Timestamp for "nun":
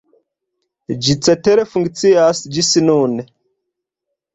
2.91-3.19